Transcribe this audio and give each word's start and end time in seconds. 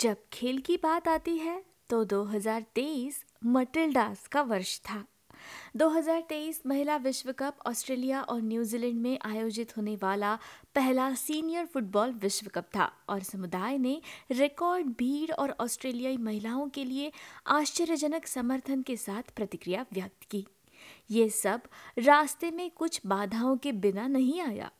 जब 0.00 0.16
खेल 0.32 0.58
की 0.58 0.76
बात 0.76 1.08
आती 1.08 1.36
है 1.38 1.64
तो 1.90 2.04
2023 2.04 3.14
मटिल्डास 3.44 4.26
का 4.28 4.42
वर्ष 4.42 4.78
था। 4.80 5.04
2023 5.76 6.60
महिला 6.66 6.96
विश्व 6.96 7.32
कप 7.32 7.56
ऑस्ट्रेलिया 7.66 8.22
और 8.22 8.40
न्यूजीलैंड 8.42 9.00
में 9.00 9.18
आयोजित 9.24 9.76
होने 9.76 9.96
वाला 9.96 10.38
पहला 10.74 11.14
सीनियर 11.14 11.66
फुटबॉल 11.66 12.12
विश्व 12.12 12.48
कप 12.54 12.64
था 12.76 12.92
और 13.08 13.22
समुदाय 13.22 13.78
ने 13.78 14.00
रिकॉर्ड 14.30 14.86
भीड़ 14.86 15.32
और 15.32 15.54
ऑस्ट्रेलियाई 15.60 16.16
महिलाओं 16.16 16.68
के 16.68 16.84
लिए 16.84 17.12
आश्चर्यजनक 17.46 18.26
समर्थन 18.26 18.82
के 18.82 18.96
साथ 18.96 19.34
प्रतिक्रिया 19.36 19.86
व्यक्त 19.92 20.24
की। 20.30 20.46
ये 21.10 21.28
सब 21.28 21.60
रास्ते 21.98 22.50
में 22.50 22.70
कुछ 22.70 23.00
बाधाओं 23.06 23.56
के 23.56 23.72
बिना 23.72 24.06
नहीं 24.06 24.40
आया। 24.40 24.70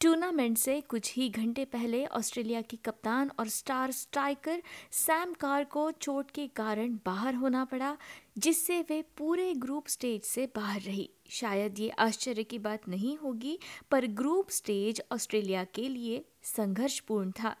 टूर्नामेंट 0.00 0.58
से 0.58 0.80
कुछ 0.80 1.14
ही 1.14 1.28
घंटे 1.28 1.64
पहले 1.64 2.06
ऑस्ट्रेलिया 2.06 2.60
की 2.60 2.76
कप्तान 2.76 3.30
और 3.38 3.48
स्टार 3.48 3.90
स्ट्राइकर 3.90 4.62
सैम 4.90 5.32
कार 5.32 5.64
को 5.64 5.90
चोट 5.90 6.30
के 6.30 6.46
कारण 6.46 6.98
बाहर 7.06 7.34
होना 7.34 7.64
पड़ा, 7.64 7.96
जिससे 8.38 8.80
वे 8.80 9.02
पूरे 9.18 9.54
ग्रुप 9.54 9.86
स्टेज 9.86 10.22
से 10.22 10.46
बाहर 10.46 10.80
रही। 10.80 11.10
शायद 11.30 11.78
ये 11.78 11.88
आश्चर्य 11.88 12.42
की 12.42 12.58
बात 12.58 12.88
नहीं 12.88 13.16
होगी, 13.16 13.58
पर 13.90 14.06
ग्रुप 14.06 14.50
स्टेज 14.50 15.02
ऑस्ट्रेलिया 15.12 15.64
के 15.64 15.88
लिए 15.88 16.24
संघर्षपूर्ण 16.42 17.30
था। 17.30 17.56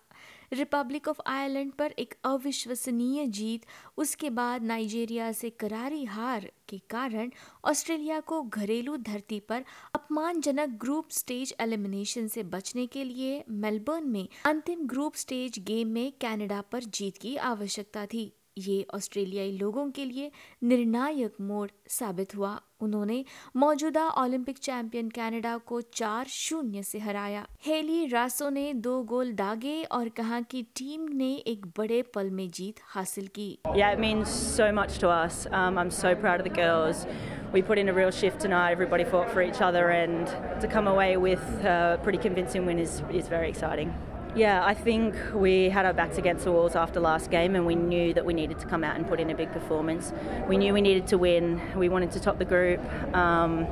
रिपब्लिक 0.52 1.08
ऑफ़ 1.08 1.20
आयरलैंड 1.26 1.72
पर 1.72 1.94
एक 1.98 2.14
अविश्वसनीय 2.24 3.26
जीत, 3.26 3.60
उसके 3.96 4.30
बाद 4.30 4.62
नाइजीरिया 4.62 5.30
से 5.32 5.50
करारी 5.50 6.04
हार 6.04 6.50
के 6.68 6.78
कारण 6.90 7.30
ऑस्ट्रेलिया 7.64 8.20
को 8.20 8.42
घरेलू 8.42 8.96
धरती 8.96 9.40
पर 9.40 9.64
अपमानजनक 9.94 10.78
ग्रुप 10.80 11.10
स्टेज 11.10 11.54
एलिमिनेशन 11.60 12.28
से 12.28 12.42
बचने 12.42 12.86
के 12.86 13.04
लिए 13.04 13.42
मेलबर्न 13.50 14.08
में 14.08 14.28
अंतिम 14.46 14.86
ग्रुप 14.86 15.14
स्टेज 15.14 15.58
गेम 15.58 15.88
में 15.88 16.12
कनाडा 16.12 16.60
पर 16.60 16.84
जीत 16.84 17.16
की 17.16 17.36
आवश्यकता 17.36 18.06
थी। 18.06 18.32
ये 18.58 18.84
ऑस्ट्रेलियाई 18.94 19.50
लोगों 19.58 19.90
के 19.96 20.04
लिए 20.04 20.30
निर्णायक 20.62 21.40
मोड़ 21.40 21.68
साबित 21.90 22.34
हुआ 22.36 22.58
उन्होंने 22.82 23.24
मौजूदा 23.56 24.06
ओलंपिक 24.22 24.58
चैंपियन 24.58 25.08
कनाडा 25.16 25.56
को 25.66 25.80
चार 25.94 26.26
शून्य 26.28 26.82
से 26.82 26.98
हराया 26.98 27.46
हेली 27.66 28.06
रासो 28.12 28.48
ने 28.50 28.72
दो 28.86 29.02
गोल 29.12 29.32
दागे 29.34 29.82
और 29.98 30.08
कहा 30.16 30.40
कि 30.50 30.62
टीम 30.76 31.08
ने 31.16 31.32
एक 31.54 31.66
बड़े 31.78 32.02
पल 32.14 32.30
में 32.30 32.48
जीत 32.50 32.80
हासिल 32.94 33.26
की 33.38 33.50
Yeah, 33.76 33.92
it 33.92 34.00
means 34.00 34.28
so 34.28 34.72
much 34.80 34.98
to 35.04 35.10
us. 35.10 35.46
Um, 35.60 35.78
I'm 35.78 35.90
so 35.90 36.14
proud 36.24 36.44
of 36.44 36.48
the 36.48 36.56
girls. 36.60 37.06
We 37.52 37.62
put 37.62 37.78
in 37.78 37.88
a 37.88 37.92
real 37.92 38.10
shift 38.10 38.40
tonight. 38.40 38.72
Everybody 38.72 39.04
fought 39.04 39.30
for 39.30 39.42
each 39.42 39.60
other, 39.60 39.90
and 39.90 40.26
to 40.62 40.68
come 40.68 40.88
away 40.88 41.10
with 41.18 41.68
a 41.74 41.98
pretty 42.02 42.18
convincing 42.18 42.64
win 42.66 42.78
is, 42.78 43.02
is 43.12 43.28
very 43.28 43.48
exciting. 43.48 43.94
Yeah, 44.34 44.64
I 44.64 44.72
think 44.72 45.14
we 45.34 45.68
had 45.68 45.84
our 45.84 45.92
backs 45.92 46.16
against 46.16 46.44
the 46.44 46.52
walls 46.52 46.74
after 46.74 47.00
last 47.00 47.30
game, 47.30 47.54
and 47.54 47.66
we 47.66 47.74
knew 47.74 48.14
that 48.14 48.24
we 48.24 48.32
needed 48.32 48.58
to 48.60 48.66
come 48.66 48.82
out 48.82 48.96
and 48.96 49.06
put 49.06 49.20
in 49.20 49.28
a 49.28 49.34
big 49.34 49.52
performance. 49.52 50.10
We 50.48 50.56
knew 50.56 50.72
we 50.72 50.80
needed 50.80 51.06
to 51.08 51.18
win. 51.18 51.60
We 51.76 51.90
wanted 51.90 52.12
to 52.12 52.20
top 52.20 52.38
the 52.38 52.46
group, 52.46 52.80
um, 53.14 53.66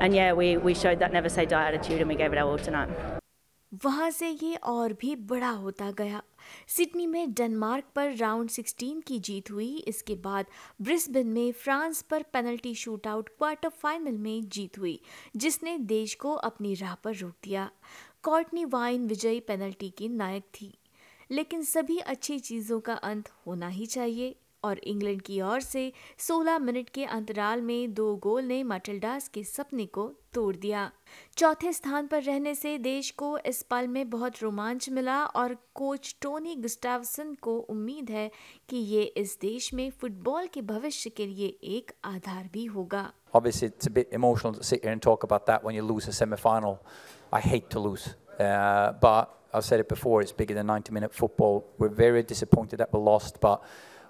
and 0.00 0.12
yeah, 0.12 0.32
we, 0.32 0.56
we 0.56 0.74
showed 0.74 0.98
that 0.98 1.12
never 1.12 1.28
say 1.28 1.46
die 1.46 1.68
attitude, 1.68 2.00
and 2.00 2.08
we 2.08 2.16
gave 2.16 2.32
it 2.32 2.38
our 2.38 2.48
all 2.48 2.58
tonight. 2.58 2.90
वहाँ 3.84 4.10
से 4.10 4.28
ये 4.28 4.54
और 4.66 4.92
भी 5.00 5.14
बड़ा 5.30 5.48
होता 5.48 5.90
गया 5.98 6.22
Sydney 6.68 7.06
में 7.06 7.32
Denmark 7.34 7.84
पर 7.96 8.14
राउंड 8.16 8.50
16 8.50 9.02
की 9.06 9.18
जीत 9.28 9.50
हुई 9.50 9.68
इसके 9.88 10.14
बाद 10.24 10.46
ब्रिस्बेन 10.82 11.26
में 11.34 11.52
फ्रांस 11.62 12.00
पर 12.10 12.22
पेनल्टी 12.32 12.74
शूटआउट 12.74 13.28
क्वार्टर 13.28 13.68
फाइनल 13.82 14.16
में 14.18 14.48
जीत 14.52 14.78
हुई 14.78 14.98
जिसने 15.36 15.76
देश 15.94 16.14
को 16.24 16.32
अपनी 16.50 16.74
राह 16.74 16.94
पर 17.04 17.14
रोक 17.16 17.34
दिया 17.44 17.70
कॉर्टनी 18.24 18.64
वाइन 18.64 19.06
विजयी 19.08 19.40
पेनल्टी 19.40 19.88
की 19.98 20.08
नायक 20.08 20.44
थी 20.54 20.74
लेकिन 21.30 21.62
सभी 21.64 21.98
अच्छी 22.12 22.38
चीज़ों 22.38 22.78
का 22.80 22.94
अंत 22.94 23.28
होना 23.46 23.68
ही 23.68 23.86
चाहिए 23.86 24.34
और 24.64 24.78
इंग्लैंड 24.78 25.20
की 25.22 25.40
ओर 25.40 25.60
से 25.60 25.92
16 26.20 26.58
मिनट 26.60 26.88
के 26.94 27.04
अंतराल 27.04 27.60
में 27.62 27.92
दो 27.94 28.14
गोल 28.22 28.44
ने 28.44 28.62
मटिल्डास 28.62 29.28
के 29.28 29.44
सपने 29.44 29.86
को 29.86 30.06
तोड़ 30.34 30.54
दिया 30.56 30.90
चौथे 31.36 31.72
स्थान 31.72 32.06
पर 32.06 32.22
रहने 32.22 32.54
से 32.54 32.76
देश 32.78 33.10
को 33.20 33.36
इस 33.46 33.62
पल 33.70 33.88
में 33.88 34.08
बहुत 34.10 34.42
रोमांच 34.42 34.88
मिला 34.90 35.24
और 35.24 35.56
कोच 35.74 36.14
टोनी 36.22 36.54
गुस्टावसन 36.56 37.34
को 37.42 37.56
उम्मीद 37.70 38.10
है 38.10 38.30
कि 38.68 38.76
ये 38.76 39.02
इस 39.16 39.38
देश 39.42 39.72
में 39.74 39.88
फुटबॉल 40.00 40.46
के 40.54 40.62
भविष्य 40.64 41.10
के 41.10 41.26
लिए 41.26 41.56
एक 41.76 41.92
आधार 42.04 42.50
भी 42.52 42.64
होगा 42.66 43.10
Obviously, 43.32 43.68
it's 43.68 43.86
a 43.86 43.90
bit 43.90 44.08
emotional 44.10 44.54
to 44.54 44.64
sit 44.64 44.82
here 44.82 44.92
and 44.92 45.00
talk 45.00 45.22
about 45.22 45.44
that 45.46 45.62
when 45.62 45.76
you 45.76 45.82
lose 45.84 46.08
a 46.08 46.12
semi 46.12 46.36
final. 46.36 46.72
I 47.32 47.40
hate 47.40 47.70
to 47.70 47.78
lose. 47.80 48.06
Uh, 48.39 48.93
but 48.93 49.33
I've 49.53 49.63
said 49.63 49.79
it 49.79 49.87
before, 49.87 50.21
it's 50.21 50.31
bigger 50.31 50.53
than 50.53 50.67
90 50.67 50.91
minute 50.91 51.13
football. 51.13 51.65
We're 51.77 51.89
very 51.89 52.23
disappointed 52.23 52.77
that 52.77 52.91
we 52.93 52.99
lost, 52.99 53.39
but 53.39 53.63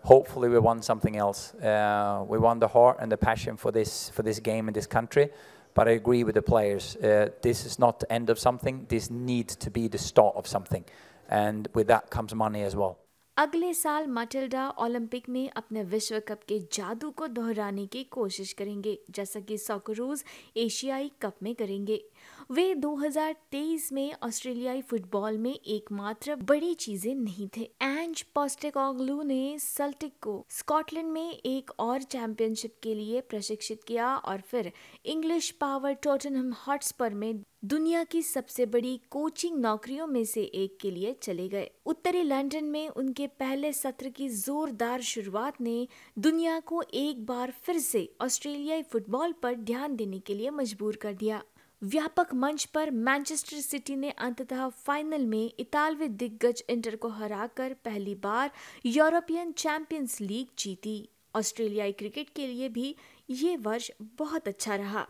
hopefully 0.03 0.49
we 0.49 0.59
won 0.59 0.81
something 0.81 1.17
else. 1.17 1.53
Uh, 1.55 2.25
we 2.27 2.37
won 2.37 2.59
the 2.59 2.67
heart 2.67 2.97
and 2.99 3.11
the 3.11 3.17
passion 3.17 3.57
for 3.57 3.71
this, 3.71 4.09
for 4.09 4.23
this 4.23 4.39
game 4.39 4.67
in 4.67 4.73
this 4.73 4.87
country. 4.87 5.29
But 5.75 5.87
I 5.87 5.91
agree 5.91 6.23
with 6.23 6.35
the 6.35 6.41
players. 6.41 6.95
Uh, 6.95 7.29
this 7.41 7.65
is 7.65 7.77
not 7.77 7.99
the 7.99 8.11
end 8.11 8.29
of 8.29 8.39
something. 8.39 8.85
This 8.87 9.11
needs 9.11 9.55
to 9.57 9.69
be 9.69 9.87
the 9.87 9.97
start 9.97 10.35
of 10.35 10.47
something. 10.47 10.85
And 11.29 11.67
with 11.73 11.87
that 11.87 12.09
comes 12.09 12.33
money 12.33 12.63
as 12.63 12.75
well. 12.75 12.97
अगले 13.37 13.73
साल 13.73 14.05
Matilda 14.07 14.67
Olympic 14.79 15.27
में 15.29 15.49
अपने 15.57 15.81
विश्व 15.93 16.19
cup 16.27 16.43
के 16.47 16.59
जादू 16.73 17.09
को 17.19 17.27
दोहराने 17.27 17.85
की 17.91 18.03
कोशिश 18.11 18.53
करेंगे 18.59 18.97
जैसा 19.15 19.39
कि 19.47 19.57
सॉकरूज 19.57 20.23
एशियाई 20.57 21.11
कप 21.21 21.43
में 21.43 21.53
करेंगे 21.55 22.01
वे 22.50 22.74
2023 22.74 23.92
में 23.92 24.14
ऑस्ट्रेलियाई 24.22 24.80
फुटबॉल 24.82 25.36
में 25.38 25.52
एकमात्र 25.52 26.34
बड़ी 26.36 26.72
चीज़ें 26.74 27.14
नहीं 27.14 27.46
थे। 27.56 27.68
एंज 27.82 28.22
पोस्टेकोग्लू 28.34 29.22
ने 29.22 29.58
सल्टिक 29.58 30.12
को 30.22 30.34
स्कॉटलैंड 30.50 31.08
में 31.08 31.30
एक 31.30 31.70
और 31.78 32.02
चैंपियनशिप 32.02 32.74
के 32.82 32.94
लिए 32.94 33.20
प्रशिक्षित 33.20 33.84
किया 33.84 34.16
और 34.16 34.40
फिर 34.40 34.72
इंग्लिश 35.04 35.50
पावर 35.50 35.92
टोटनहम 35.92 36.52
हॉटस्पर 36.66 37.14
में 37.14 37.42
दुनिया 37.64 38.02
की 38.04 38.22
सबसे 38.22 38.66
बड़ी 38.66 39.00
कोचिंग 39.10 39.58
नौकरियों 39.58 40.06
में 40.06 40.24
से 40.24 40.42
एक 40.42 40.76
के 40.80 40.90
लिए 40.90 41.14
चले 41.22 41.48
गए। 41.48 41.70
उत्तरी 41.86 42.22
लंदन 42.22 42.64
में 42.64 42.88
उनके 42.88 43.26
पहले 43.26 43.72
सत्र 43.72 44.08
की 44.08 44.28
जोरदार 44.28 45.00
शुरुआत 45.02 45.60
ने 45.60 45.86
दुनिया 46.18 46.58
को 46.60 46.82
एक 46.94 47.24
बार 47.26 47.54
फिर 47.62 47.78
से 47.78 48.08
ऑस्ट्रेलियाई 48.20 48.82
फुटबॉल 48.82 49.34
पर 49.42 49.54
ध्यान 49.54 49.96
देने 49.96 50.18
के 50.18 50.34
लिए 50.34 50.50
मजबूर 50.50 50.96
कर 50.96 51.14
दिया। 51.14 51.42
व्यापक 51.82 52.34
मंच 52.34 52.64
पर 52.64 52.90
मैनचेस्टर 52.90 53.56
सिटी 53.56 53.96
ने 53.96 54.10
अंततः 54.10 54.68
फाइनल 54.68 55.26
में 55.26 55.52
इतालवी 55.58 56.08
दिग्गज 56.08 56.62
इंटर 56.70 56.96
को 56.96 57.08
हराकर 57.08 57.74
पहली 57.84 58.14
बार 58.14 58.50
यूरोपियन 58.86 59.52
चैंपियंस 59.52 60.20
लीग 60.20 60.46
जीती। 60.58 61.08
ऑस्ट्रेलियाई 61.34 61.92
क्रिकेट 61.92 62.30
के 62.36 62.46
लिए 62.46 62.68
भी 62.68 62.96
ये 63.30 63.56
वर्ष 63.56 63.90
बहुत 64.02 64.48
अच्छा 64.48 64.76
रहा। 64.76 65.06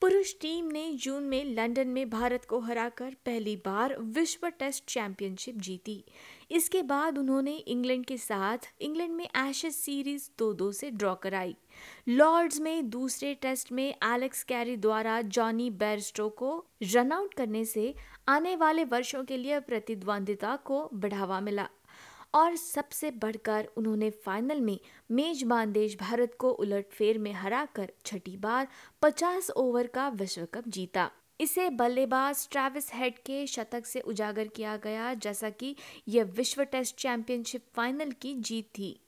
पुरुष 0.00 0.32
टीम 0.40 0.66
ने 0.66 0.92
जून 0.92 1.22
में 1.22 1.44
लंदन 1.44 1.88
में 1.88 2.10
भारत 2.10 2.44
को 2.44 2.58
हराकर 2.60 3.16
पहली 3.26 3.56
बार 3.56 3.96
विश्व 3.98 4.48
टेस्ट 4.48 4.84
चैंपियनशिप 4.84 5.56
जीती। 5.56 6.04
इसके 6.50 6.82
बाद 6.82 7.18
उन्होंने 7.18 7.56
इंग्लैंड 7.56 8.06
के 8.06 8.16
साथ, 8.16 8.58
इंग्लैंड 8.80 9.12
में 9.12 9.28
एशेज 9.48 9.74
सीरीज़ 9.74 10.30
दो 10.38 10.52
दो 10.52 10.72
से 10.72 10.90
ड्रॉ 10.90 11.14
कराई। 11.14 11.56
लॉर्ड्स 12.08 12.60
में 12.60 12.90
दूसरे 12.90 13.34
टेस्ट 13.34 13.72
में 13.72 13.94
एलेक्स 14.04 14.42
कैरी 14.42 14.76
द्वारा 14.76 15.20
जॉनी 15.22 15.70
बेरस्टो 15.70 16.28
को 16.28 16.66
रन 16.82 17.12
आउट 17.12 17.34
करने 17.34 17.64
से 17.64 17.94
आने 18.28 18.56
वाले 18.56 18.84
वर्षों 18.84 19.24
के 19.24 19.36
लिए 19.36 19.60
प्रतिद्वंदिता 19.60 20.56
को 20.56 20.90
बढ़ावा 20.94 21.40
मिला। 21.40 21.68
और 22.34 22.56
सबसे 22.56 23.10
बढ़कर 23.10 23.68
उन्होंने 23.76 24.10
फाइनल 24.10 24.60
में 24.60 24.80
मेजबान 25.10 25.72
देश 25.72 25.96
भारत 26.00 26.36
को 26.38 26.50
उलटफेर 26.50 27.18
में 27.18 27.32
हराकर 27.32 27.92
छठी 28.04 28.36
बार 28.36 28.68
50 29.02 29.50
ओवर 29.50 29.86
का 29.86 30.08
विश्व 30.08 30.44
कप 30.44 30.68
जीता। 30.68 31.10
इसे 31.40 31.68
बल्लेबाज 31.70 32.46
ट्रेविस 32.52 32.90
हेड 32.94 33.18
के 33.26 33.46
शतक 33.46 33.86
से 33.86 34.00
उजागर 34.12 34.46
किया 34.56 34.76
गया 34.84 35.12
जैसा 35.24 35.50
कि 35.60 35.74
यह 36.08 36.24
विश्व 36.36 36.62
टेस्ट 36.72 36.96
चैंपियनशिप 36.98 37.62
फाइनल 37.76 38.10
की 38.22 38.34
जीत 38.48 38.68
थी 38.78 38.98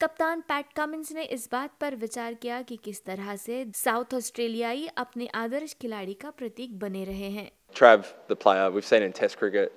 कप्तान 0.00 0.40
पैट 0.48 0.72
कमिंस 0.76 1.12
ने 1.12 1.22
इस 1.36 1.48
बात 1.52 1.70
पर 1.80 1.94
विचार 1.96 2.34
किया 2.42 2.60
कि 2.70 2.76
किस 2.84 3.04
तरह 3.04 3.34
से 3.44 3.64
साउथ 3.74 4.14
ऑस्ट्रेलियाई 4.14 4.86
अपने 5.04 5.26
आदर्श 5.34 5.74
खिलाड़ी 5.80 6.14
का 6.24 6.30
प्रतीक 6.40 6.78
बने 6.78 7.04
रहे 7.04 7.30
हैं 7.38 7.50
Trav, 7.78 8.12
the 8.28 8.36
player, 8.42 8.66
we've 8.74 8.86
seen 8.88 9.02
in 9.06 9.12
Test 9.12 9.36
cricket. 9.38 9.72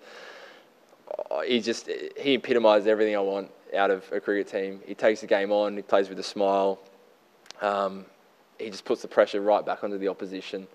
uh, 1.31 1.39
He 1.47 1.59
just 1.69 1.89
he 2.25 2.35
epitomised 2.35 2.87
everything 2.93 3.15
I 3.21 3.23
want 3.29 3.49
out 3.83 3.91
of 3.95 4.11
a 4.17 4.19
cricket 4.27 4.51
team. 4.51 4.77
He 4.89 4.95
takes 5.05 5.23
the 5.25 5.29
game 5.31 5.51
on. 5.57 5.79
He 5.81 5.83
plays 5.93 6.11
with 6.13 6.19
a 6.19 6.27
smile. 6.27 6.77
Um, 7.71 7.97
he 8.59 8.69
just 8.75 8.85
puts 8.91 9.01
the 9.07 9.11
pressure 9.17 9.41
right 9.47 9.65
back 9.71 9.83
onto 9.87 9.97
the 10.03 10.09
opposition, 10.13 10.67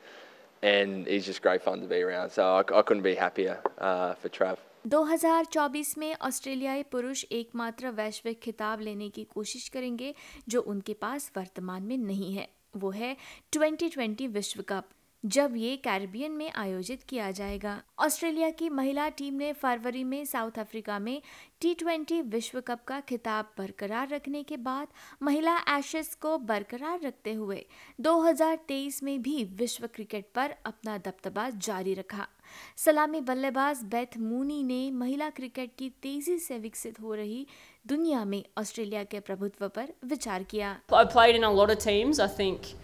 and 0.64 1.06
he's 1.06 1.26
just 1.26 1.42
great 1.42 1.62
fun 1.62 1.80
to 1.80 1.86
be 1.86 2.02
around. 2.02 2.30
So 2.30 2.42
I, 2.58 2.60
I 2.78 2.82
couldn't 2.82 3.02
be 3.02 3.14
happier 3.14 3.58
uh, 3.78 4.14
for 4.14 4.28
Trav. 4.30 4.56
2024 4.86 5.96
में 5.98 6.14
ऑस्ट्रेलियाई 6.22 6.82
पुरुष 6.92 7.24
एकमात्र 7.32 7.90
वैश्विक 7.90 8.40
खिताब 8.42 8.80
लेने 8.80 9.08
की 9.10 9.24
कोशिश 9.34 9.68
करेंगे 9.68 10.14
जो 10.48 10.60
उनके 10.72 10.94
पास 10.94 11.30
वर्तमान 11.36 11.82
में 11.82 11.96
नहीं 11.98 12.32
है 12.34 12.48
वो 12.76 12.90
है 12.90 13.16
2020 13.56 14.26
विश्व 14.28 14.62
कप 14.68 14.88
जब 15.24 15.52
ये 15.56 15.76
कैरिबियन 15.76 16.32
में 16.32 16.50
आयोजित 16.52 17.02
किया 17.08 17.30
जाएगा 17.30 17.80
ऑस्ट्रेलिया 17.98 18.48
की 18.50 18.68
महिला 18.70 19.08
टीम 19.08 19.34
ने 19.34 19.52
फरवरी 19.52 20.02
में 20.04 20.24
साउथ 20.24 20.58
अफ्रीका 20.58 20.98
में 20.98 21.20
टी 21.60 21.72
ट्वेंटी 21.74 22.20
विश्व 22.22 22.60
कप 22.60 22.82
का 22.88 22.98
खिताब 23.00 23.52
बरकरार 23.58 24.08
रखने 24.08 24.42
के 24.42 24.56
बाद 24.66 24.88
महिला 25.22 25.56
एशेस 25.76 26.14
को 26.22 26.36
बरकरार 26.42 27.00
रखते 27.00 27.32
हुए 27.32 27.64
2023 28.00 29.02
में 29.02 29.22
भी 29.22 29.42
विश्व 29.58 29.86
क्रिकेट 29.86 30.28
पर 30.34 30.54
अपना 30.66 30.98
दबदबा 30.98 31.48
जारी 31.58 31.94
रखा 31.94 32.28
सलामी 32.76 33.20
बल्लेबाज 33.22 33.82
बेथ 33.90 34.18
मूनी 34.20 34.62
ने 34.62 34.90
महिला 34.98 35.30
क्रिकेट 35.32 35.74
की 35.78 35.90
तेज़ी 36.02 36.38
से 36.40 36.58
विकसित 36.58 37.00
हो 37.00 37.14
रही 37.14 37.46
दुनिया 37.86 38.24
में 38.24 38.42
ऑस्ट्रेलिया 38.58 39.04
के 39.04 39.20
प्रभुत्व 39.22 39.68
पर 39.68 39.94
विचार 40.04 40.42
किया 40.44 40.78
I 40.94 41.04
played 41.08 41.36
in 41.36 41.44
a 41.44 41.52
lot 41.52 41.70
of 41.70 41.78
teams. 41.80 42.20
I 42.20 42.32
think 42.32 42.74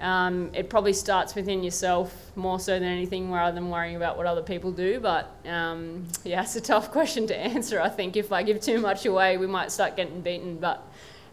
Um, 0.00 0.50
it 0.54 0.70
probably 0.70 0.92
starts 0.92 1.34
within 1.34 1.64
yourself 1.64 2.30
more 2.36 2.60
so 2.60 2.74
than 2.74 2.84
anything 2.84 3.32
rather 3.32 3.54
than 3.54 3.68
worrying 3.68 3.96
about 3.96 4.16
what 4.16 4.26
other 4.26 4.42
people 4.42 4.70
do. 4.70 5.00
But 5.00 5.34
um, 5.46 6.06
yeah, 6.24 6.42
it's 6.42 6.56
a 6.56 6.60
tough 6.60 6.90
question 6.92 7.26
to 7.26 7.36
answer. 7.36 7.80
I 7.80 7.88
think 7.88 8.16
if 8.16 8.32
I 8.32 8.42
give 8.42 8.60
too 8.60 8.80
much 8.80 9.06
away, 9.06 9.36
we 9.36 9.46
might 9.46 9.72
start 9.72 9.96
getting 9.96 10.20
beaten. 10.20 10.56
But 10.58 10.86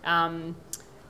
um, 0.04 0.56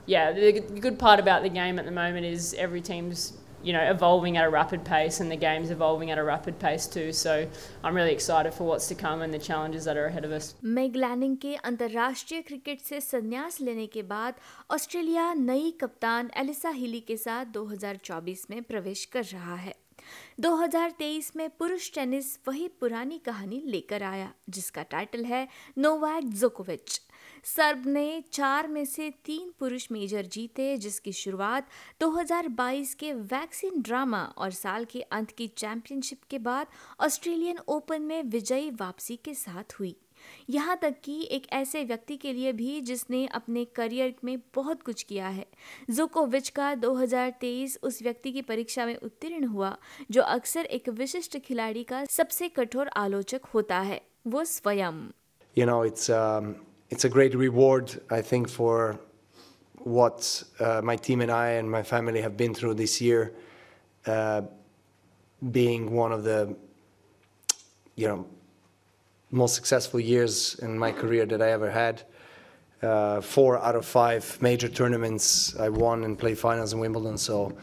yeah, 0.06 0.32
the 0.32 0.60
good 0.60 1.00
part 1.00 1.20
about 1.20 1.44
the 1.44 1.50
game 1.50 1.80
at 1.80 1.86
the 1.86 1.92
moment 1.92 2.26
is 2.26 2.54
every 2.56 2.82
team's 2.82 3.34
you 3.66 3.74
know, 3.74 3.84
evolving 3.92 4.38
at 4.38 4.46
a 4.46 4.50
rapid 4.50 4.84
pace 4.86 5.20
and 5.22 5.32
the 5.32 5.36
game's 5.36 5.72
evolving 5.72 6.12
at 6.12 6.20
a 6.20 6.24
rapid 6.24 6.60
pace 6.60 6.86
too. 6.88 7.12
So 7.12 7.48
I'm 7.84 7.96
really 7.96 8.14
excited 8.14 8.54
for 8.54 8.66
what's 8.66 8.88
to 8.90 8.96
come 8.96 9.24
and 9.24 9.34
the 9.34 9.40
challenges 9.40 9.86
that 9.86 9.98
are 9.98 10.06
ahead 10.06 10.26
of 10.26 10.32
us. 10.32 10.54
Meg 10.80 10.96
Lanning 10.96 11.38
के 11.42 11.56
अंतर्राष्ट्रीय 11.56 12.42
cricket 12.42 12.82
से 12.82 13.00
संन्यास 13.02 13.60
लेने 13.62 13.88
के 13.96 14.02
बाद 14.12 14.36
Australia 14.72 15.34
नई 15.34 15.72
कप्तान 15.82 16.30
Alyssa 16.38 16.70
Healy 16.76 17.00
के 17.08 17.18
साथ 17.18 17.54
2024 17.58 18.50
में 18.50 18.62
प्रवेश 18.64 19.06
कर 19.14 19.24
रहा 19.34 19.56
है 19.56 19.74
2023 20.42 21.36
में 21.36 21.50
पुरुष 21.60 21.92
टेनिस 21.94 22.38
वही 22.48 22.68
पुरानी 22.80 23.18
कहानी 23.26 23.62
लेकर 23.68 24.04
आया 24.04 24.32
जिसका 24.50 24.84
टाइटल 24.92 25.24
है 25.26 25.48
नोवाक 25.78 26.24
जोकोविच 26.42 27.00
सर्ब 27.48 27.84
ने 27.88 28.24
चार 28.32 28.68
में 28.68 28.86
से 28.86 29.10
तीन 29.26 29.54
पुरुष 29.60 29.88
मेजर 29.92 30.26
जीते 30.26 30.78
जिसकी 30.78 31.12
शुरुआत 31.12 31.68
2022 32.02 32.94
के 32.94 33.14
वैक्सीन 33.14 33.82
ड्रामा 33.82 34.24
और 34.38 34.52
साल 34.52 34.86
के 34.86 35.02
अंत 35.02 35.32
की 35.32 35.48
चैंपियनशिप 35.48 36.22
के 36.30 36.40
बाद 36.40 36.68
ऑस्ट्रेलियन 37.00 37.58
ओपन 37.68 38.02
में 38.02 38.24
विजयी 38.24 38.72
वापसी 38.72 39.16
के 39.16 39.34
साथ 39.34 39.80
हुई। 39.80 39.96
यहाँ 40.50 40.80
तक 40.82 40.96
कि 41.04 41.28
एक 41.32 41.48
ऐसे 41.54 41.84
व्यक्ति 41.84 42.18
के 42.18 42.34
लिए 42.34 42.52
भी 42.52 42.82
जिसने 42.82 43.28
अपने 43.28 43.66
करियर 43.66 44.16
में 44.24 44.38
बहुत 44.56 44.84
कुछ 44.84 45.04
किया 45.04 45.28
है। 45.28 45.46
जोकोविच 45.90 46.50
का 46.50 46.76
2023 46.76 47.78
उस 47.84 48.02
व्यक्ति 48.02 48.32
की 48.32 48.42
परीक्षा 48.42 48.86
में 48.86 48.96
उत्तीर्ण 48.96 49.46
हुआ 49.46 49.78
जो 50.12 50.22
अक्सर 50.22 50.66
एक 50.66 50.90
विशिष्ट 50.90 51.38
खिलाड़ी 51.38 51.84
का 51.84 52.06
सबसे 52.06 52.50
कठोर 52.50 52.88
आलोचक 52.88 53.42
होता 53.46 53.80
है 53.80 54.02
वो 54.28 54.44
स्वयं। 54.44 55.08
You 55.58 55.66
know, 55.66 55.84
it's 55.90 56.10
um, 56.10 56.56
it's 56.90 57.06
a 57.06 57.10
great 57.10 57.34
reward, 57.34 58.00
I 58.10 58.22
think, 58.22 58.50
for 58.50 59.00
what 59.78 60.44
uh, 60.60 60.82
my 60.84 60.96
team 60.96 61.22
and 61.22 61.32
I 61.32 61.50
and 61.52 61.70
my 61.70 61.84
family 61.84 62.22
have 62.22 62.36
been 62.38 62.54
through 62.54 62.76
this 62.76 63.02
year, 63.02 63.34
uh, 64.06 64.42
being 65.52 65.92
one 65.92 66.12
of 66.12 66.24
the, 66.24 66.56
you 67.96 68.08
know, 68.08 68.26
most 69.32 69.56
successful 69.56 70.00
years 70.00 70.56
in 70.60 70.78
my 70.78 70.92
career 70.92 71.26
that 71.26 71.42
I 71.42 71.52
ever 71.52 71.70
had. 71.70 72.04
Uh, 72.82 73.22
four 73.22 73.58
out 73.58 73.76
of 73.76 73.86
five 73.86 74.38
major 74.42 74.68
tournaments 74.68 75.56
I 75.58 75.70
won 75.70 76.04
and 76.04 76.18
played 76.18 76.38
finals 76.38 76.74
in 76.74 76.80
Wimbledon. 76.80 77.18
So, 77.18 77.56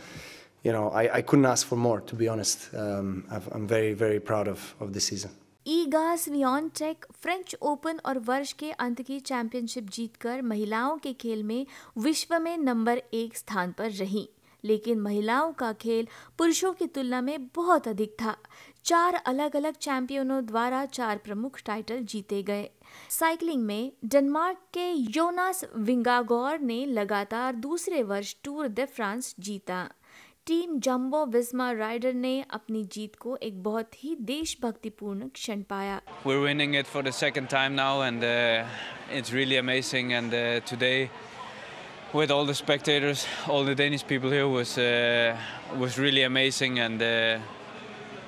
you 0.64 0.72
know, 0.72 0.90
I, 0.90 1.16
I 1.16 1.22
couldn't 1.22 1.46
ask 1.46 1.66
for 1.66 1.76
more, 1.76 2.00
to 2.00 2.14
be 2.14 2.28
honest. 2.28 2.74
Um, 2.74 3.24
I'm 3.30 3.66
very, 3.66 3.94
very 3.94 4.20
proud 4.20 4.48
of, 4.48 4.74
of 4.80 4.92
this 4.92 5.04
season. 5.04 5.30
Iga 5.66 6.16
Swiatek 6.16 7.06
French 7.20 7.56
Open 7.62 8.00
और 8.06 8.18
वर्ष 8.18 8.52
के 8.52 8.70
अंत 8.70 9.02
की 9.02 9.20
championship 9.20 9.84
जीतकर 9.84 10.42
महिलाओं 10.42 10.98
के 10.98 11.12
खेल 11.12 11.42
में 11.42 11.66
विश्व 11.98 12.38
में 12.38 12.58
नंबर 12.58 13.02
एक 13.14 13.36
स्थान 13.36 13.72
पर 13.72 13.90
रही। 13.90 14.28
लेकिन 14.64 15.00
महिलाओं 15.00 15.52
का 15.52 15.72
खेल 15.72 16.08
पुरुषों 16.38 16.72
की 16.72 16.86
तुलना 16.86 17.20
में 17.20 17.46
बहुत 17.46 17.88
अधिक 17.88 18.16
था। 18.22 18.36
चार 18.84 19.14
अलग 19.14 19.56
अलग 19.56 19.74
चैंपियनों 19.74 20.46
द्वारा 20.46 20.84
चार 20.84 21.18
प्रमुख 21.18 21.60
टाइटल 21.66 22.02
जीते 22.02 22.42
गए। 22.42 22.70
साइकिलिंग 23.10 23.62
में 23.62 23.92
डेनमार्क 24.04 24.58
के 24.74 24.90
योनास 24.90 25.64
विंगागोर 25.76 26.58
ने 26.58 26.86
लगातार 26.86 27.54
दूसरे 27.54 28.02
वर्ष 28.02 28.36
टूर 28.44 28.68
दे 28.68 28.84
फ्रांस 28.84 29.34
जीता। 29.40 29.90
टीम 30.47 30.79
जंबो 30.79 31.25
विस्मा 31.25 31.71
राइडर 31.77 32.13
ने 32.13 32.33
अपनी 32.53 32.83
जीत 32.91 33.15
को 33.21 33.37
एक 33.43 33.61
बहुत 33.63 34.03
ही 34.03 34.15
देशभक्तिपूर्ण 34.27 35.27
क्षण 35.35 35.61
पाया 35.69 35.99
We're 36.25 36.43
winning 36.43 36.75
it 36.81 36.87
for 36.87 37.01
the 37.07 37.11
second 37.11 37.49
time 37.49 37.75
now 37.75 38.01
and 38.01 38.23
uh, 38.23 39.17
it's 39.17 39.33
really 39.33 39.57
amazing 39.57 40.13
and 40.13 40.33
uh, 40.33 40.61
today 40.69 41.09
with 42.13 42.31
all 42.31 42.45
the 42.45 42.53
spectators, 42.53 43.25
all 43.47 43.65
the 43.65 43.75
Danish 43.75 44.07
people 44.07 44.31
here 44.31 44.47
was 44.47 44.77
uh, 44.77 45.35
was 45.77 45.99
really 45.99 46.23
amazing 46.23 46.79
and 46.79 47.01
uh, 47.01 47.39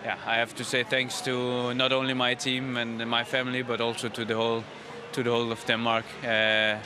yeah, 0.04 0.18
I 0.28 0.36
have 0.36 0.54
to 0.56 0.64
say 0.64 0.84
thanks 0.84 1.22
to 1.22 1.74
not 1.74 1.94
only 1.94 2.14
my 2.14 2.34
team 2.34 2.78
and 2.78 3.08
my 3.08 3.24
family 3.24 3.62
but 3.62 3.80
also 3.80 4.10
to 4.10 4.26
the 4.26 4.36
whole 4.36 4.64
to 5.14 5.24
the 5.24 5.32
whole 5.32 5.52
of 5.52 5.66
Denmark. 5.66 6.06
Uh, 6.24 6.78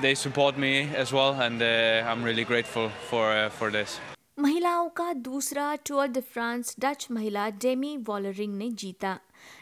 they 0.00 0.14
support 0.14 0.56
me 0.56 0.88
as 0.96 1.12
well 1.12 1.40
and 1.40 1.62
uh, 1.62 2.10
I'm 2.10 2.22
really 2.22 2.44
grateful 2.44 2.90
for 3.10 3.30
uh, 3.30 3.50
for 3.50 3.70
this. 3.70 4.00
महिलाओं 4.69 4.89
का 4.89 5.13
दूसरा 5.13 5.75
tour 5.75 6.07
de 6.07 6.21
France 6.21 6.75
Dutch 6.79 7.07
महिला 7.11 7.49
Demi 7.49 7.97
Vollering 7.97 8.55
ने 8.57 8.69
जीता। 8.71 9.19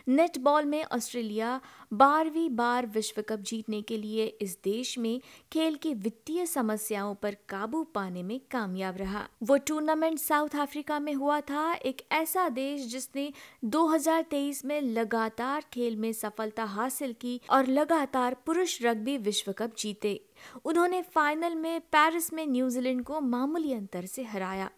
netball 0.07 0.65
में 0.65 0.83
Australia 0.83 1.61
बारहवीं 1.93 2.49
बार 2.49 2.85
विश्व 2.85 3.21
cup 3.21 3.39
जीतने 3.39 3.81
के 3.81 3.97
लिए 3.97 4.25
इस 4.41 4.57
देश 4.63 4.97
में 4.97 5.21
खेल 5.53 5.75
की 5.75 5.93
वित्तीय 5.93 6.45
समस्याओं 6.45 7.15
पर 7.15 7.37
काबू 7.49 7.83
पाने 7.83 8.23
में 8.23 8.39
कामयाब 8.51 8.97
रहा। 8.97 9.27
वो 9.43 9.57
टूर्नामेंट 9.57 10.19
साउथ 10.19 10.59
अफ्रीका 10.59 10.99
में 10.99 11.13
हुआ 11.13 11.39
था, 11.41 11.73
एक 11.73 12.01
ऐसा 12.11 12.49
देश 12.49 12.85
जिसने 12.85 13.31
2023 13.65 14.65
में 14.65 14.81
लगातार 14.81 15.63
खेल 15.73 15.95
में 15.95 16.13
सफलता 16.13 16.63
हासिल 16.63 17.13
की 17.13 17.41
और 17.49 17.67
लगातार 17.67 18.35
पुरुष 18.45 18.81
रग्बी 18.81 19.17
विश्व 19.17 19.51
कप 19.51 19.73
जीते। 19.77 20.19
उन्होंने 20.65 21.01
फाइनल 21.01 21.55
में 21.55 21.79
पेरिस 21.81 22.33
में 22.33 22.45
न्यूजीलैंड 22.47 23.03
को 23.03 23.21
मामूली 23.21 23.73
अंतर 23.73 24.05
से 24.05 24.23
हराया। 24.23 24.69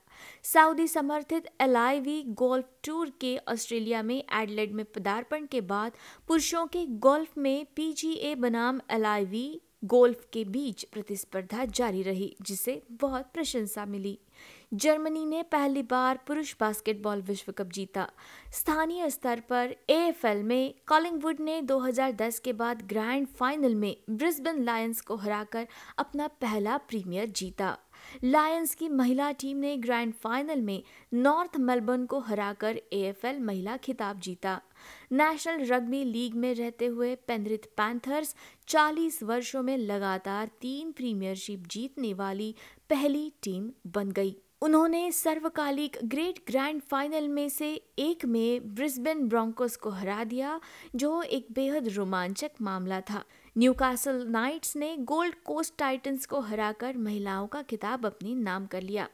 सऊदी 0.43 0.87
समर्थित 0.87 1.47
एल 1.61 1.75
गोल्फ 2.27 2.65
टूर 2.85 3.09
के 3.21 3.37
ऑस्ट्रेलिया 3.37 4.03
में 4.03 4.23
एडलेड 4.33 4.73
में 4.73 4.85
पदार्पण 4.85 5.45
के 5.45 5.61
बाद 5.61 5.91
पुरुषों 6.27 6.67
के 6.67 6.85
गोल्फ 6.85 7.37
में 7.37 7.65
पीजीए 7.75 8.35
बनाम 8.35 8.81
एलआईवी 8.91 9.61
गोल्फ 9.85 10.27
के 10.33 10.43
बीच 10.43 10.83
प्रतिस्पर्धा 10.83 11.65
जारी 11.65 12.01
रही, 12.01 12.35
जिसे 12.41 12.83
बहुत 12.91 13.31
प्रशंसा 13.33 13.85
मिली। 13.85 14.19
जर्मनी 14.73 15.25
ने 15.25 15.43
पहली 15.43 15.83
बार 15.83 16.19
पुरुष 16.27 16.55
बास्केटबॉल 16.59 17.21
विश्व 17.21 17.51
कप 17.51 17.65
जीता। 17.65 18.09
स्थानीय 18.53 19.09
स्तर 19.09 19.39
पर 19.39 19.75
एएफएल 19.89 20.43
में 20.43 20.73
कॉलिंगवुड 20.87 21.39
ने 21.39 21.61
2010 21.61 22.39
के 22.39 22.53
बाद 22.53 22.81
ग्रैंड 22.81 23.27
फाइनल 23.27 23.75
में 23.75 23.97
ब्रिस्बेन 24.09 24.63
लायंस 24.63 25.01
को 25.01 25.15
हराकर 25.15 25.67
अपना 25.97 26.27
पहला 26.27 26.77
प्रीमियर 26.77 27.25
जीता। 27.25 27.77
लायंस 28.23 28.75
की 28.75 28.89
महिला 28.89 29.31
टीम 29.31 29.57
ने 29.57 29.77
ग्रैंड 29.77 30.13
फाइनल 30.13 30.61
में 30.61 30.83
नॉर्थ 31.13 31.57
मेलबर्न 31.57 32.05
को 32.05 32.19
हराकर 32.19 32.81
एएफएल 32.93 33.39
महिला 33.39 33.77
खिताब 33.77 34.19
जीता। 34.19 34.61
नेशनल 35.11 35.65
रग्बी 35.65 36.03
लीग 36.03 36.35
में 36.35 36.55
रहते 36.55 36.85
हुए 36.85 37.15
पेंद्रिथ 37.15 37.67
पैंथर्स 37.77 38.35
40 38.67 39.23
वर्षों 39.23 39.63
में 39.63 39.77
लगातार 39.77 40.49
तीन 40.61 40.91
प्रीमियरशिप 40.91 41.67
जीतने 41.67 42.13
वाली 42.13 42.55
पहली 42.89 43.33
टीम 43.43 43.71
बन 43.87 44.11
गई। 44.11 44.35
उन्होंने 44.61 45.11
सर्वकालिक 45.11 45.97
ग्रेट 46.03 46.39
ग्रैंड 46.47 46.81
फाइनल 46.81 47.27
में 47.27 47.49
से 47.49 47.73
एक 47.99 48.25
में 48.25 48.75
ब्रिस्बेन 48.75 49.27
ब्रोंकोस 49.27 49.75
को 49.75 49.89
हरा 49.89 50.23
दिया, 50.23 50.59
जो 50.95 51.21
एक 51.21 51.47
बेहद 51.51 51.87
रोमांचक 51.87 52.51
मामला 52.61 53.01
था। 53.01 53.23
न्यूकासल 53.57 54.27
नाइट्स 54.27 54.75
ने 54.75 54.97
गोल्ड 54.97 55.35
कोस्ट 55.35 55.73
टाइटंस 55.77 56.25
को 56.25 56.39
हराकर 56.39 56.97
महिलाओं 56.97 57.47
का 57.47 57.61
खिताब 57.61 58.05
अपने 58.05 58.33
नाम 58.33 58.65
कर 58.65 58.81
लिया। 58.81 59.09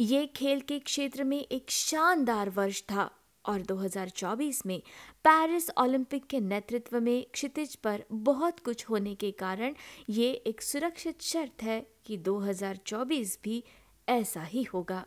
ये 0.00 0.26
खेल 0.26 0.60
के 0.60 0.78
क्षेत्र 0.78 1.24
में 1.24 1.38
एक 1.38 1.70
शानदार 1.70 2.50
वर्ष 2.50 2.82
था 2.82 3.10
और 3.44 3.62
2024 3.62 4.66
में 4.66 4.82
पेरिस 5.28 5.70
ओलंपिक 5.78 6.26
के 6.26 6.40
नेतृत्व 6.40 7.00
में 7.00 7.26
क्षितिज 7.32 7.76
पर 7.76 8.04
बहुत 8.12 8.60
कुछ 8.60 8.88
होने 8.88 9.14
के 9.14 9.30
कारण 9.30 9.74
ये 10.10 10.32
एक 10.32 10.62
सुरक्षित 10.62 11.22
शर्त 11.22 11.62
है 11.62 11.86
कि 12.06 12.16
2024 12.18 13.38
भी 13.44 13.64
ऐसा 14.08 14.42
ही 14.42 14.62
होगा। 14.62 15.06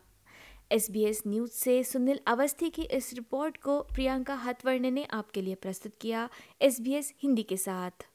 एस 0.72 0.90
बी 0.90 1.04
एस 1.04 1.22
न्यूज़ 1.26 1.50
से 1.50 1.84
सुनील 1.84 2.20
अवस्थी 2.26 2.70
की 2.70 2.82
इस 2.82 3.14
रिपोर्ट 3.14 3.56
को 3.56 3.80
प्रियंका 3.80 4.34
हथवर्णे 4.34 4.90
ने 4.90 5.04
आपके 5.04 5.42
लिए 5.42 5.54
प्रस्तुत 5.54 5.92
किया। 6.00 6.28
एस 6.62 7.12
हिंदी 7.22 7.42
के 7.42 7.56
साथ। 7.56 8.09